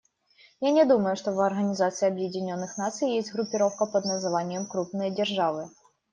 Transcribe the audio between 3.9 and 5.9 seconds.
названием "крупные державы".